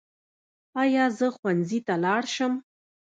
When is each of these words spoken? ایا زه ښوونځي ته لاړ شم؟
ایا 0.81 1.05
زه 1.17 1.27
ښوونځي 1.35 1.79
ته 1.87 1.93
لاړ 2.03 2.23
شم؟ 2.35 2.53